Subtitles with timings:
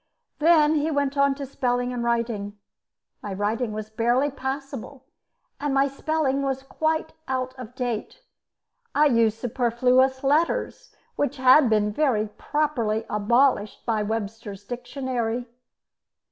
[0.39, 2.57] Then he went on to spelling and writing.
[3.21, 5.05] My writing was barely passable,
[5.59, 8.23] and my spelling was quite out of date.
[8.95, 15.45] I used superfluous letters which had been very properly abolished by Webster's dictionary.